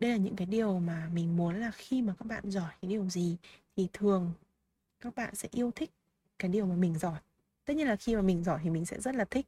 Đây 0.00 0.10
là 0.10 0.16
những 0.16 0.36
cái 0.36 0.46
điều 0.46 0.78
mà 0.78 1.10
mình 1.12 1.36
muốn 1.36 1.60
là 1.60 1.70
khi 1.70 2.02
mà 2.02 2.14
các 2.18 2.24
bạn 2.26 2.50
giỏi 2.50 2.72
cái 2.82 2.88
điều 2.88 3.08
gì 3.08 3.36
thì 3.76 3.88
thường 3.92 4.32
các 5.00 5.14
bạn 5.14 5.34
sẽ 5.34 5.48
yêu 5.52 5.70
thích 5.70 5.90
cái 6.38 6.50
điều 6.50 6.66
mà 6.66 6.74
mình 6.74 6.98
giỏi. 6.98 7.18
Tất 7.64 7.74
nhiên 7.76 7.86
là 7.88 7.96
khi 7.96 8.16
mà 8.16 8.22
mình 8.22 8.44
giỏi 8.44 8.60
thì 8.62 8.70
mình 8.70 8.86
sẽ 8.86 9.00
rất 9.00 9.14
là 9.14 9.24
thích, 9.24 9.46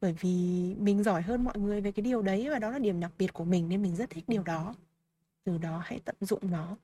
bởi 0.00 0.12
vì 0.20 0.30
mình 0.78 1.02
giỏi 1.02 1.22
hơn 1.22 1.44
mọi 1.44 1.58
người 1.58 1.80
về 1.80 1.92
cái 1.92 2.02
điều 2.02 2.22
đấy 2.22 2.48
và 2.50 2.58
đó 2.58 2.70
là 2.70 2.78
điểm 2.78 3.00
đặc 3.00 3.12
biệt 3.18 3.32
của 3.32 3.44
mình 3.44 3.68
nên 3.68 3.82
mình 3.82 3.96
rất 3.96 4.10
thích 4.10 4.24
điều 4.28 4.42
đó. 4.42 4.74
Từ 5.44 5.58
đó 5.58 5.82
hãy 5.84 6.00
tận 6.04 6.16
dụng 6.20 6.50
nó 6.50 6.76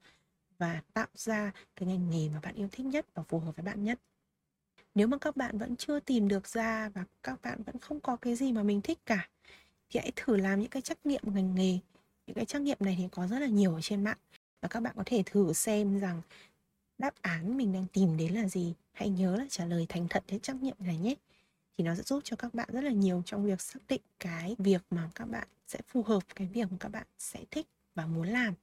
và 0.58 0.82
tạo 0.92 1.08
ra 1.14 1.52
cái 1.76 1.88
ngành 1.88 2.10
nghề 2.10 2.28
mà 2.28 2.40
bạn 2.40 2.54
yêu 2.54 2.68
thích 2.72 2.86
nhất 2.86 3.06
và 3.14 3.22
phù 3.22 3.38
hợp 3.38 3.56
với 3.56 3.64
bạn 3.64 3.84
nhất 3.84 4.00
nếu 4.94 5.06
mà 5.06 5.18
các 5.18 5.36
bạn 5.36 5.58
vẫn 5.58 5.76
chưa 5.76 6.00
tìm 6.00 6.28
được 6.28 6.48
ra 6.48 6.88
và 6.88 7.04
các 7.22 7.42
bạn 7.42 7.62
vẫn 7.62 7.78
không 7.78 8.00
có 8.00 8.16
cái 8.16 8.34
gì 8.34 8.52
mà 8.52 8.62
mình 8.62 8.80
thích 8.80 8.98
cả, 9.06 9.28
thì 9.90 10.00
hãy 10.00 10.12
thử 10.16 10.36
làm 10.36 10.60
những 10.60 10.70
cái 10.70 10.82
trắc 10.82 11.06
nghiệm 11.06 11.22
ngành 11.24 11.54
nghề. 11.54 11.78
Những 12.26 12.36
cái 12.36 12.44
trắc 12.44 12.62
nghiệm 12.62 12.76
này 12.80 12.96
thì 12.98 13.08
có 13.12 13.26
rất 13.26 13.38
là 13.38 13.46
nhiều 13.46 13.74
ở 13.74 13.80
trên 13.80 14.04
mạng 14.04 14.18
và 14.60 14.68
các 14.68 14.80
bạn 14.80 14.94
có 14.96 15.02
thể 15.06 15.22
thử 15.26 15.52
xem 15.52 15.98
rằng 15.98 16.22
đáp 16.98 17.14
án 17.22 17.56
mình 17.56 17.72
đang 17.72 17.86
tìm 17.92 18.16
đến 18.16 18.34
là 18.34 18.48
gì. 18.48 18.74
Hãy 18.92 19.08
nhớ 19.08 19.36
là 19.36 19.46
trả 19.48 19.64
lời 19.64 19.86
thành 19.88 20.06
thật 20.10 20.24
đến 20.26 20.40
trắc 20.40 20.56
nghiệm 20.56 20.76
này 20.78 20.98
nhé. 20.98 21.14
Thì 21.78 21.84
nó 21.84 21.94
sẽ 21.94 22.02
giúp 22.02 22.20
cho 22.24 22.36
các 22.36 22.54
bạn 22.54 22.68
rất 22.72 22.84
là 22.84 22.90
nhiều 22.90 23.22
trong 23.26 23.44
việc 23.44 23.60
xác 23.60 23.80
định 23.88 24.00
cái 24.18 24.56
việc 24.58 24.82
mà 24.90 25.10
các 25.14 25.24
bạn 25.24 25.48
sẽ 25.66 25.78
phù 25.88 26.02
hợp, 26.02 26.22
cái 26.34 26.46
việc 26.46 26.72
mà 26.72 26.76
các 26.80 26.88
bạn 26.88 27.06
sẽ 27.18 27.40
thích 27.50 27.66
và 27.94 28.06
muốn 28.06 28.28
làm. 28.28 28.54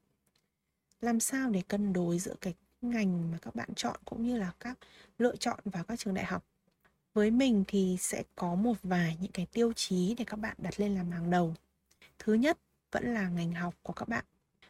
Làm 1.01 1.19
sao 1.19 1.49
để 1.49 1.61
cân 1.67 1.93
đối 1.93 2.19
giữa 2.19 2.35
cái 2.41 2.53
ngành 2.81 3.31
mà 3.31 3.37
các 3.41 3.55
bạn 3.55 3.69
chọn 3.75 3.95
cũng 4.05 4.23
như 4.23 4.37
là 4.37 4.51
các 4.59 4.77
lựa 5.17 5.35
chọn 5.35 5.59
vào 5.65 5.83
các 5.83 5.99
trường 5.99 6.13
đại 6.13 6.25
học. 6.25 6.45
Với 7.13 7.31
mình 7.31 7.63
thì 7.67 7.97
sẽ 7.99 8.23
có 8.35 8.55
một 8.55 8.73
vài 8.83 9.17
những 9.21 9.31
cái 9.31 9.45
tiêu 9.45 9.73
chí 9.73 10.15
để 10.17 10.25
các 10.25 10.37
bạn 10.37 10.55
đặt 10.57 10.79
lên 10.79 10.95
làm 10.95 11.11
hàng 11.11 11.29
đầu. 11.29 11.53
Thứ 12.19 12.33
nhất, 12.33 12.57
vẫn 12.91 13.13
là 13.13 13.29
ngành 13.29 13.51
học 13.51 13.75
của 13.83 13.93
các 13.93 14.09
bạn. 14.09 14.25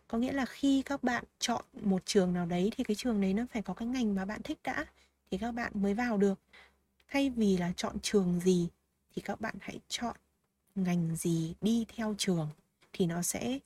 Có 0.07 0.17
nghĩa 0.17 0.33
là 0.33 0.45
khi 0.45 0.81
các 0.81 1.03
bạn 1.03 1.23
chọn 1.39 1.65
một 1.81 2.05
trường 2.05 2.33
nào 2.33 2.45
đấy 2.45 2.71
thì 2.75 2.83
cái 2.83 2.95
trường 2.95 3.21
đấy 3.21 3.33
nó 3.33 3.43
phải 3.53 3.61
có 3.61 3.73
cái 3.73 3.87
ngành 3.87 4.15
mà 4.15 4.25
bạn 4.25 4.41
thích 4.43 4.59
đã, 4.63 4.85
thì 5.31 5.37
các 5.37 5.51
bạn 5.51 5.71
mới 5.75 5.93
vào 5.93 6.17
được. 6.17 6.39
Thay 7.07 7.29
vì 7.29 7.57
là 7.57 7.73
chọn 7.75 7.99
trường 7.99 8.39
gì 8.39 8.67
thì 9.15 9.21
các 9.21 9.41
bạn 9.41 9.55
hãy 9.59 9.79
chọn 9.87 10.15
ngành 10.75 11.15
gì 11.15 11.55
đi 11.61 11.85
theo 11.95 12.15
trường 12.17 12.49
thì 12.93 13.05
nó 13.05 13.21
sẽ 13.21 13.59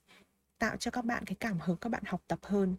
tạo 0.59 0.77
cho 0.77 0.91
các 0.91 1.05
bạn 1.05 1.25
cái 1.25 1.35
cảm 1.39 1.59
hứng 1.59 1.77
các 1.77 1.89
bạn 1.89 2.03
học 2.05 2.21
tập 2.27 2.39
hơn 2.41 2.75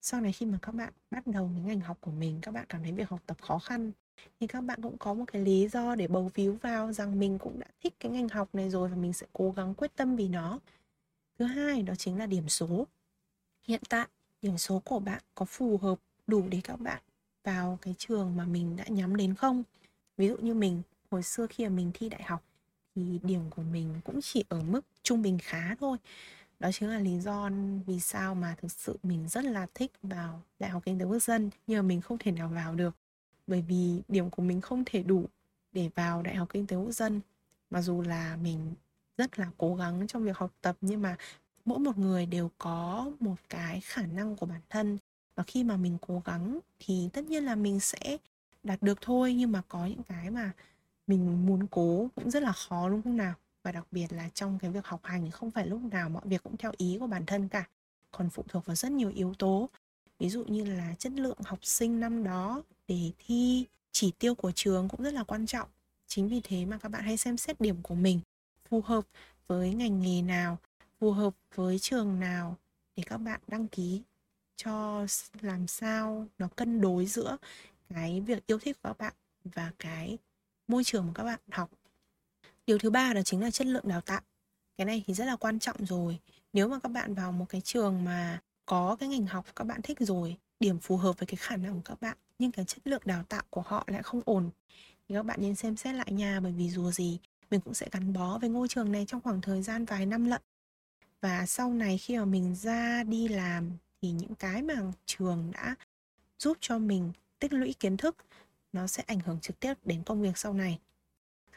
sau 0.00 0.20
này 0.20 0.32
khi 0.32 0.46
mà 0.46 0.58
các 0.62 0.74
bạn 0.74 0.92
bắt 1.10 1.26
đầu 1.26 1.50
cái 1.54 1.62
ngành 1.62 1.80
học 1.80 1.98
của 2.00 2.10
mình, 2.10 2.38
các 2.42 2.54
bạn 2.54 2.64
cảm 2.68 2.82
thấy 2.82 2.92
việc 2.92 3.08
học 3.08 3.20
tập 3.26 3.36
khó 3.42 3.58
khăn, 3.58 3.92
thì 4.40 4.46
các 4.46 4.60
bạn 4.60 4.82
cũng 4.82 4.98
có 4.98 5.14
một 5.14 5.24
cái 5.26 5.42
lý 5.42 5.68
do 5.68 5.94
để 5.94 6.08
bầu 6.08 6.30
víu 6.34 6.58
vào 6.62 6.92
rằng 6.92 7.18
mình 7.18 7.38
cũng 7.38 7.58
đã 7.58 7.66
thích 7.82 7.94
cái 8.00 8.12
ngành 8.12 8.28
học 8.28 8.48
này 8.54 8.70
rồi 8.70 8.88
và 8.88 8.96
mình 8.96 9.12
sẽ 9.12 9.26
cố 9.32 9.50
gắng 9.50 9.74
quyết 9.74 9.96
tâm 9.96 10.16
vì 10.16 10.28
nó. 10.28 10.58
Thứ 11.38 11.44
hai 11.44 11.82
đó 11.82 11.94
chính 11.94 12.18
là 12.18 12.26
điểm 12.26 12.48
số. 12.48 12.86
Hiện 13.62 13.80
tại, 13.88 14.06
điểm 14.42 14.58
số 14.58 14.82
của 14.84 14.98
bạn 14.98 15.22
có 15.34 15.44
phù 15.44 15.78
hợp 15.78 15.98
đủ 16.26 16.48
để 16.48 16.60
các 16.64 16.80
bạn 16.80 17.02
vào 17.44 17.78
cái 17.82 17.94
trường 17.98 18.36
mà 18.36 18.44
mình 18.44 18.76
đã 18.76 18.84
nhắm 18.88 19.16
đến 19.16 19.34
không? 19.34 19.62
Ví 20.16 20.28
dụ 20.28 20.36
như 20.36 20.54
mình, 20.54 20.82
hồi 21.10 21.22
xưa 21.22 21.46
khi 21.46 21.64
mà 21.64 21.70
mình 21.70 21.90
thi 21.94 22.08
đại 22.08 22.22
học, 22.22 22.42
thì 22.94 23.20
điểm 23.22 23.50
của 23.50 23.62
mình 23.62 24.00
cũng 24.04 24.20
chỉ 24.22 24.44
ở 24.48 24.62
mức 24.62 24.80
trung 25.02 25.22
bình 25.22 25.38
khá 25.42 25.74
thôi 25.80 25.98
đó 26.60 26.70
chính 26.72 26.88
là 26.88 26.98
lý 26.98 27.20
do 27.20 27.50
vì 27.86 28.00
sao 28.00 28.34
mà 28.34 28.54
thực 28.60 28.72
sự 28.72 28.98
mình 29.02 29.28
rất 29.28 29.44
là 29.44 29.66
thích 29.74 29.92
vào 30.02 30.42
đại 30.58 30.70
học 30.70 30.82
kinh 30.86 30.98
tế 30.98 31.04
quốc 31.04 31.18
dân, 31.22 31.50
nhưng 31.66 31.78
mà 31.78 31.82
mình 31.82 32.00
không 32.00 32.18
thể 32.18 32.32
nào 32.32 32.48
vào 32.48 32.74
được. 32.74 32.96
Bởi 33.46 33.64
vì 33.68 34.02
điểm 34.08 34.30
của 34.30 34.42
mình 34.42 34.60
không 34.60 34.82
thể 34.86 35.02
đủ 35.02 35.24
để 35.72 35.90
vào 35.94 36.22
đại 36.22 36.34
học 36.34 36.48
kinh 36.52 36.66
tế 36.66 36.76
quốc 36.76 36.92
dân. 36.92 37.20
Mặc 37.70 37.82
dù 37.82 38.02
là 38.02 38.36
mình 38.36 38.74
rất 39.18 39.38
là 39.38 39.50
cố 39.58 39.74
gắng 39.74 40.06
trong 40.06 40.24
việc 40.24 40.36
học 40.36 40.52
tập, 40.60 40.76
nhưng 40.80 41.02
mà 41.02 41.16
mỗi 41.64 41.78
một 41.78 41.98
người 41.98 42.26
đều 42.26 42.50
có 42.58 43.10
một 43.20 43.36
cái 43.48 43.80
khả 43.80 44.02
năng 44.02 44.36
của 44.36 44.46
bản 44.46 44.60
thân. 44.70 44.98
Và 45.34 45.42
khi 45.46 45.64
mà 45.64 45.76
mình 45.76 45.98
cố 46.06 46.22
gắng 46.24 46.58
thì 46.78 47.08
tất 47.12 47.24
nhiên 47.24 47.44
là 47.44 47.54
mình 47.54 47.80
sẽ 47.80 48.16
đạt 48.62 48.82
được 48.82 48.98
thôi, 49.00 49.34
nhưng 49.34 49.52
mà 49.52 49.62
có 49.68 49.86
những 49.86 50.02
cái 50.02 50.30
mà 50.30 50.52
mình 51.06 51.46
muốn 51.46 51.66
cố 51.70 52.08
cũng 52.14 52.30
rất 52.30 52.42
là 52.42 52.52
khó, 52.52 52.88
đúng 52.88 53.02
không 53.02 53.16
nào? 53.16 53.34
Và 53.62 53.72
đặc 53.72 53.86
biệt 53.90 54.12
là 54.12 54.28
trong 54.34 54.58
cái 54.58 54.70
việc 54.70 54.86
học 54.86 55.00
hành 55.04 55.30
không 55.30 55.50
phải 55.50 55.66
lúc 55.66 55.80
nào 55.82 56.08
mọi 56.08 56.22
việc 56.24 56.42
cũng 56.42 56.56
theo 56.56 56.72
ý 56.76 56.96
của 57.00 57.06
bản 57.06 57.26
thân 57.26 57.48
cả. 57.48 57.68
Còn 58.10 58.30
phụ 58.30 58.44
thuộc 58.48 58.66
vào 58.66 58.76
rất 58.76 58.92
nhiều 58.92 59.12
yếu 59.14 59.34
tố. 59.34 59.68
Ví 60.18 60.28
dụ 60.28 60.44
như 60.44 60.64
là 60.64 60.94
chất 60.98 61.12
lượng 61.12 61.38
học 61.44 61.58
sinh 61.62 62.00
năm 62.00 62.24
đó, 62.24 62.62
đề 62.88 63.10
thi, 63.18 63.66
chỉ 63.92 64.12
tiêu 64.18 64.34
của 64.34 64.52
trường 64.54 64.88
cũng 64.88 65.02
rất 65.02 65.14
là 65.14 65.24
quan 65.24 65.46
trọng. 65.46 65.68
Chính 66.06 66.28
vì 66.28 66.40
thế 66.44 66.64
mà 66.64 66.78
các 66.78 66.88
bạn 66.88 67.02
hãy 67.02 67.16
xem 67.16 67.36
xét 67.36 67.60
điểm 67.60 67.82
của 67.82 67.94
mình, 67.94 68.20
phù 68.68 68.80
hợp 68.80 69.04
với 69.46 69.74
ngành 69.74 70.00
nghề 70.00 70.22
nào, 70.22 70.58
phù 71.00 71.12
hợp 71.12 71.34
với 71.54 71.78
trường 71.78 72.20
nào 72.20 72.56
để 72.96 73.02
các 73.06 73.18
bạn 73.18 73.40
đăng 73.46 73.68
ký 73.68 74.02
cho 74.56 75.06
làm 75.40 75.66
sao 75.66 76.26
nó 76.38 76.48
cân 76.56 76.80
đối 76.80 77.06
giữa 77.06 77.36
cái 77.88 78.20
việc 78.20 78.46
yêu 78.46 78.58
thích 78.58 78.76
của 78.82 78.88
các 78.88 78.98
bạn 78.98 79.14
và 79.44 79.72
cái 79.78 80.18
môi 80.68 80.84
trường 80.84 81.06
mà 81.06 81.12
các 81.14 81.24
bạn 81.24 81.40
học 81.50 81.70
điều 82.70 82.78
thứ 82.78 82.90
ba 82.90 83.12
đó 83.12 83.22
chính 83.22 83.40
là 83.40 83.50
chất 83.50 83.66
lượng 83.66 83.88
đào 83.88 84.00
tạo. 84.00 84.20
Cái 84.76 84.84
này 84.84 85.04
thì 85.06 85.14
rất 85.14 85.24
là 85.24 85.36
quan 85.36 85.58
trọng 85.58 85.86
rồi. 85.86 86.18
Nếu 86.52 86.68
mà 86.68 86.78
các 86.78 86.88
bạn 86.92 87.14
vào 87.14 87.32
một 87.32 87.46
cái 87.48 87.60
trường 87.60 88.04
mà 88.04 88.40
có 88.66 88.96
cái 89.00 89.08
ngành 89.08 89.26
học 89.26 89.46
các 89.56 89.64
bạn 89.64 89.82
thích 89.82 89.98
rồi 90.00 90.36
điểm 90.60 90.78
phù 90.78 90.96
hợp 90.96 91.18
với 91.18 91.26
cái 91.26 91.36
khả 91.36 91.56
năng 91.56 91.74
của 91.74 91.80
các 91.84 92.00
bạn 92.00 92.16
nhưng 92.38 92.52
cái 92.52 92.64
chất 92.64 92.86
lượng 92.86 93.02
đào 93.04 93.22
tạo 93.28 93.42
của 93.50 93.62
họ 93.66 93.84
lại 93.86 94.02
không 94.02 94.20
ổn 94.24 94.50
thì 95.08 95.14
các 95.14 95.22
bạn 95.22 95.38
nên 95.42 95.54
xem 95.54 95.76
xét 95.76 95.94
lại 95.94 96.12
nhà, 96.12 96.40
bởi 96.40 96.52
vì 96.52 96.70
dù 96.70 96.90
gì 96.90 97.18
mình 97.50 97.60
cũng 97.60 97.74
sẽ 97.74 97.88
gắn 97.92 98.12
bó 98.12 98.38
với 98.38 98.48
ngôi 98.48 98.68
trường 98.68 98.92
này 98.92 99.04
trong 99.08 99.20
khoảng 99.20 99.40
thời 99.40 99.62
gian 99.62 99.84
vài 99.84 100.06
năm 100.06 100.24
lận. 100.24 100.42
Và 101.20 101.46
sau 101.46 101.72
này 101.72 101.98
khi 101.98 102.18
mà 102.18 102.24
mình 102.24 102.54
ra 102.54 103.02
đi 103.02 103.28
làm 103.28 103.70
thì 104.02 104.10
những 104.10 104.34
cái 104.34 104.62
mà 104.62 104.74
trường 105.06 105.50
đã 105.52 105.74
giúp 106.38 106.56
cho 106.60 106.78
mình 106.78 107.12
tích 107.38 107.52
lũy 107.52 107.74
kiến 107.80 107.96
thức 107.96 108.16
nó 108.72 108.86
sẽ 108.86 109.02
ảnh 109.06 109.20
hưởng 109.20 109.40
trực 109.40 109.60
tiếp 109.60 109.74
đến 109.84 110.02
công 110.02 110.22
việc 110.22 110.38
sau 110.38 110.54
này 110.54 110.78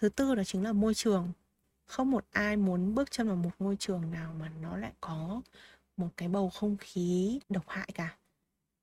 thứ 0.03 0.09
tư 0.09 0.35
đó 0.35 0.43
chính 0.43 0.63
là 0.63 0.73
môi 0.73 0.93
trường. 0.93 1.31
Không 1.85 2.11
một 2.11 2.25
ai 2.31 2.57
muốn 2.57 2.95
bước 2.95 3.11
chân 3.11 3.27
vào 3.27 3.35
một 3.35 3.49
ngôi 3.59 3.75
trường 3.75 4.11
nào 4.11 4.33
mà 4.39 4.51
nó 4.61 4.77
lại 4.77 4.91
có 5.01 5.41
một 5.97 6.07
cái 6.17 6.29
bầu 6.29 6.49
không 6.49 6.77
khí 6.79 7.39
độc 7.49 7.63
hại 7.67 7.89
cả. 7.93 8.17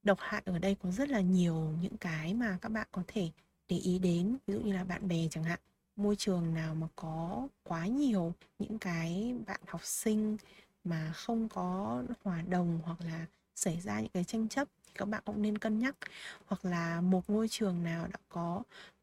Độc 0.02 0.18
hại 0.20 0.42
ở 0.44 0.58
đây 0.58 0.76
có 0.82 0.90
rất 0.90 1.08
là 1.08 1.20
nhiều 1.20 1.74
những 1.82 1.96
cái 1.96 2.34
mà 2.34 2.58
các 2.60 2.68
bạn 2.68 2.86
có 2.92 3.02
thể 3.06 3.30
để 3.68 3.76
ý 3.76 3.98
đến. 3.98 4.36
Ví 4.46 4.54
dụ 4.54 4.60
như 4.60 4.72
là 4.72 4.84
bạn 4.84 5.08
bè 5.08 5.28
chẳng 5.30 5.44
hạn. 5.44 5.58
Môi 5.96 6.16
trường 6.16 6.54
nào 6.54 6.74
mà 6.74 6.86
có 6.96 7.48
quá 7.62 7.86
nhiều 7.86 8.32
những 8.58 8.78
cái 8.78 9.34
bạn 9.46 9.60
học 9.66 9.84
sinh 9.84 10.36
mà 10.84 11.12
không 11.12 11.48
có 11.48 12.02
hòa 12.24 12.42
đồng 12.42 12.80
hoặc 12.84 13.00
là 13.00 13.26
xảy 13.54 13.80
ra 13.80 14.00
những 14.00 14.10
cái 14.10 14.24
tranh 14.24 14.48
chấp 14.48 14.68
thì 14.86 14.92
các 14.94 15.04
bạn 15.04 15.22
cũng 15.24 15.42
nên 15.42 15.58
cân 15.58 15.78
nhắc. 15.78 15.96
Hoặc 16.46 16.64
là 16.64 17.00
một 17.00 17.30
ngôi 17.30 17.48
trường 17.48 17.82
nào 17.82 18.06
đã 18.06 18.18
có 18.28 18.62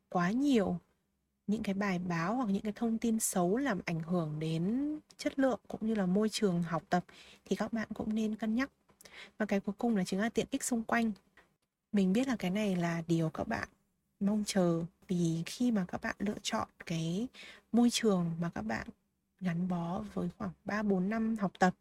quá 0.10 0.32
nhiều 0.32 0.80
những 1.48 1.64
cái 1.64 1.74
bài 1.74 2.00
báo 2.00 2.36
hoặc 2.36 2.50
những 2.50 2.62
cái 2.62 2.74
thông 2.76 2.98
tin 2.98 3.20
xấu 3.20 3.58
làm 3.58 3.80
ảnh 3.86 4.00
hưởng 4.00 4.40
đến 4.40 4.94
chất 5.18 5.40
lượng 5.40 5.60
cũng 5.68 5.88
như 5.88 5.96
là 5.96 6.06
môi 6.06 6.30
trường 6.30 6.64
học 6.64 6.84
tập 6.90 7.06
thì 7.46 7.56
các 7.56 7.74
bạn 7.74 7.88
cũng 7.94 8.16
nên 8.16 8.36
cân 8.36 8.56
nhắc 8.56 8.70
và 9.38 9.46
cái 9.46 9.60
cuối 9.60 9.76
cùng 9.78 9.96
là 9.96 10.04
chính 10.04 10.20
là 10.20 10.30
tiện 10.30 10.48
ích 10.52 10.64
xung 10.64 10.84
quanh 10.84 11.12
mình 11.92 12.14
biết 12.14 12.28
là 12.28 12.36
cái 12.40 12.52
này 12.52 12.76
là 12.76 13.04
điều 13.08 13.30
các 13.30 13.48
bạn 13.48 13.68
mong 14.20 14.44
chờ 14.46 14.84
vì 15.08 15.44
khi 15.46 15.72
mà 15.72 15.86
các 15.88 16.02
bạn 16.02 16.16
lựa 16.20 16.38
chọn 16.42 16.68
cái 16.86 17.28
môi 17.72 17.90
trường 17.90 18.32
mà 18.40 18.50
các 18.56 18.62
bạn 18.62 18.88
gắn 19.40 19.68
bó 19.68 20.04
với 20.14 20.30
khoảng 20.38 20.52
3 20.66 20.84
4 20.84 21.10
năm 21.10 21.38
học 21.38 21.52
tập 21.60 21.74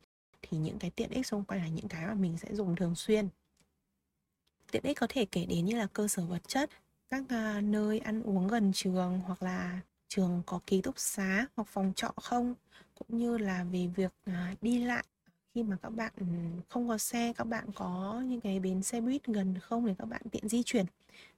thì 0.43 0.59
những 0.59 0.79
cái 0.79 0.91
tiện 0.91 1.11
ích 1.11 1.27
xung 1.27 1.45
quanh 1.45 1.61
là 1.61 1.69
những 1.69 1.89
cái 1.89 2.07
mà 2.07 2.15
mình 2.15 2.39
sẽ 2.39 2.55
dùng 2.55 2.77
thường 2.77 2.95
xuyên. 2.95 3.29
Tiện 4.71 4.83
ích 4.83 5.01
có 5.01 5.07
thể 5.11 5.25
kể 5.25 5.47
đến 5.47 5.65
như 5.65 5.77
là 5.77 5.87
cơ 5.93 6.09
sở 6.09 6.27
vật 6.27 6.49
chất, 6.49 6.71
các 7.11 7.23
uh, 7.25 7.65
nơi 7.65 7.99
ăn 7.99 8.23
uống 8.23 8.49
gần 8.49 8.73
trường 8.75 9.21
hoặc 9.27 9.43
là 9.43 9.81
trường 10.09 10.43
có 10.47 10.61
ký 10.67 10.83
túc 10.83 10.99
xá 10.99 11.47
hoặc 11.57 11.69
phòng 11.69 11.93
trọ 11.97 12.13
không? 12.17 12.55
Cũng 12.95 13.19
như 13.19 13.39
là 13.39 13.65
về 13.65 13.87
việc 13.97 14.13
uh, 14.31 14.63
đi 14.63 14.85
lại 14.85 15.05
khi 15.55 15.63
mà 15.63 15.77
các 15.83 15.91
bạn 15.91 16.13
ừ, 16.17 16.27
không 16.69 16.89
có 16.89 16.99
xe 16.99 17.33
các 17.37 17.45
bạn 17.45 17.65
có 17.75 18.23
những 18.27 18.41
cái 18.41 18.61
bến 18.61 18.83
xe 18.83 19.01
buýt 19.01 19.25
gần 19.27 19.55
không 19.63 19.87
để 19.87 19.95
các 19.99 20.05
bạn 20.05 20.23
tiện 20.31 20.49
di 20.49 20.63
chuyển? 20.63 20.87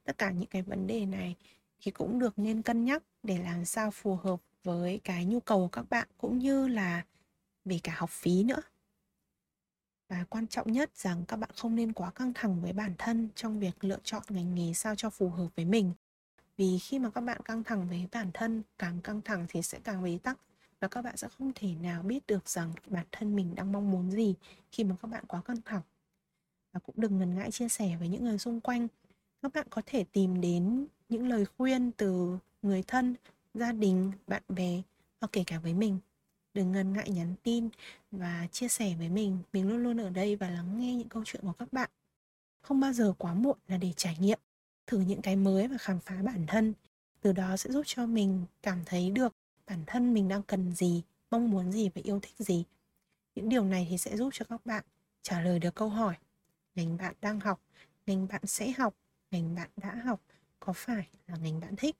Tất 0.03 0.17
cả 0.17 0.31
những 0.31 0.49
cái 0.49 0.61
vấn 0.61 0.87
đề 0.87 1.05
này 1.05 1.35
thì 1.81 1.91
cũng 1.91 2.19
được 2.19 2.39
nên 2.39 2.61
cân 2.61 2.85
nhắc 2.85 3.03
để 3.23 3.37
làm 3.37 3.65
sao 3.65 3.91
phù 3.91 4.15
hợp 4.15 4.39
với 4.63 4.99
cái 5.03 5.25
nhu 5.25 5.39
cầu 5.39 5.59
của 5.59 5.67
các 5.67 5.89
bạn 5.89 6.07
cũng 6.17 6.39
như 6.39 6.67
là 6.67 7.03
về 7.65 7.79
cả 7.83 7.93
học 7.97 8.09
phí 8.09 8.43
nữa 8.43 8.61
và 10.09 10.25
quan 10.29 10.47
trọng 10.47 10.71
nhất 10.71 10.97
rằng 10.97 11.25
các 11.27 11.37
bạn 11.37 11.49
không 11.57 11.75
nên 11.75 11.93
quá 11.93 12.11
căng 12.11 12.33
thẳng 12.33 12.61
với 12.61 12.73
bản 12.73 12.93
thân 12.97 13.29
trong 13.35 13.59
việc 13.59 13.83
lựa 13.83 13.99
chọn 14.03 14.23
ngành 14.29 14.55
nghề 14.55 14.73
sao 14.73 14.95
cho 14.95 15.09
phù 15.09 15.29
hợp 15.29 15.47
với 15.55 15.65
mình. 15.65 15.93
Vì 16.57 16.79
khi 16.79 16.99
mà 16.99 17.09
các 17.09 17.21
bạn 17.21 17.41
căng 17.41 17.63
thẳng 17.63 17.87
với 17.87 18.07
bản 18.11 18.31
thân, 18.33 18.63
càng 18.77 19.01
căng 19.01 19.21
thẳng 19.21 19.45
thì 19.49 19.61
sẽ 19.61 19.79
càng 19.83 20.03
bế 20.03 20.17
tắc 20.23 20.37
và 20.79 20.87
các 20.87 21.01
bạn 21.01 21.17
sẽ 21.17 21.27
không 21.37 21.51
thể 21.55 21.75
nào 21.75 22.03
biết 22.03 22.27
được 22.27 22.49
rằng 22.49 22.73
bản 22.87 23.05
thân 23.11 23.35
mình 23.35 23.55
đang 23.55 23.71
mong 23.71 23.91
muốn 23.91 24.11
gì 24.11 24.35
khi 24.71 24.83
mà 24.83 24.95
các 25.01 25.07
bạn 25.07 25.25
quá 25.27 25.41
căng 25.41 25.61
thẳng. 25.65 25.81
Và 26.73 26.79
cũng 26.79 26.95
đừng 26.97 27.19
ngần 27.19 27.35
ngại 27.35 27.51
chia 27.51 27.69
sẻ 27.69 27.95
với 27.99 28.07
những 28.07 28.23
người 28.23 28.37
xung 28.37 28.61
quanh. 28.61 28.87
Các 29.41 29.53
bạn 29.53 29.67
có 29.69 29.81
thể 29.85 30.03
tìm 30.03 30.41
đến 30.41 30.87
những 31.09 31.27
lời 31.27 31.45
khuyên 31.57 31.91
từ 31.91 32.37
người 32.61 32.83
thân, 32.87 33.15
gia 33.53 33.71
đình, 33.71 34.11
bạn 34.27 34.43
bè 34.49 34.81
hoặc 35.21 35.29
kể 35.31 35.43
cả 35.47 35.59
với 35.59 35.73
mình 35.73 35.99
đừng 36.53 36.71
ngần 36.71 36.93
ngại 36.93 37.09
nhắn 37.09 37.35
tin 37.43 37.69
và 38.11 38.47
chia 38.51 38.67
sẻ 38.67 38.95
với 38.97 39.09
mình. 39.09 39.37
Mình 39.53 39.69
luôn 39.69 39.83
luôn 39.83 39.97
ở 39.97 40.09
đây 40.09 40.35
và 40.35 40.49
lắng 40.49 40.79
nghe 40.79 40.95
những 40.95 41.09
câu 41.09 41.23
chuyện 41.25 41.41
của 41.41 41.53
các 41.53 41.73
bạn. 41.73 41.89
Không 42.61 42.79
bao 42.79 42.93
giờ 42.93 43.13
quá 43.17 43.33
muộn 43.33 43.57
là 43.67 43.77
để 43.77 43.93
trải 43.97 44.17
nghiệm, 44.19 44.39
thử 44.87 44.99
những 44.99 45.21
cái 45.21 45.35
mới 45.35 45.67
và 45.67 45.77
khám 45.77 45.99
phá 45.99 46.21
bản 46.23 46.45
thân. 46.47 46.73
Từ 47.21 47.31
đó 47.31 47.57
sẽ 47.57 47.71
giúp 47.71 47.83
cho 47.85 48.05
mình 48.05 48.45
cảm 48.61 48.79
thấy 48.85 49.11
được 49.11 49.33
bản 49.67 49.83
thân 49.87 50.13
mình 50.13 50.27
đang 50.27 50.43
cần 50.43 50.75
gì, 50.75 51.03
mong 51.31 51.51
muốn 51.51 51.71
gì 51.71 51.89
và 51.95 52.01
yêu 52.03 52.19
thích 52.19 52.35
gì. 52.37 52.63
Những 53.35 53.49
điều 53.49 53.63
này 53.63 53.87
thì 53.89 53.97
sẽ 53.97 54.17
giúp 54.17 54.29
cho 54.33 54.45
các 54.49 54.65
bạn 54.65 54.83
trả 55.21 55.41
lời 55.41 55.59
được 55.59 55.75
câu 55.75 55.89
hỏi, 55.89 56.15
ngành 56.75 56.97
bạn 56.97 57.15
đang 57.21 57.39
học, 57.39 57.61
ngành 58.07 58.27
bạn 58.27 58.41
sẽ 58.45 58.71
học, 58.71 58.95
ngành 59.31 59.55
bạn 59.55 59.69
đã 59.77 59.95
học 60.05 60.21
có 60.59 60.73
phải 60.73 61.07
là 61.27 61.35
ngành 61.37 61.59
bạn 61.59 61.75
thích? 61.75 61.95